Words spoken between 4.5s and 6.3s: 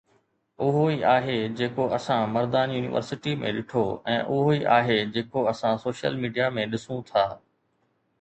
ئي آهي جيڪو اسان سوشل